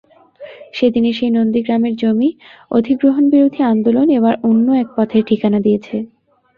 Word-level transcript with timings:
সেদিনের 0.73 1.13
সেই 1.13 1.31
নন্দীগ্রামের 1.31 1.93
জমি 1.95 2.29
অধিগ্রহণবিরোধী 2.71 3.61
আন্দোলন 3.71 4.07
এবার 4.17 4.35
অন্য 4.43 4.67
এক 4.81 4.87
পথের 4.95 5.23
ঠিকানা 5.29 5.59
দিয়েছে। 5.59 5.95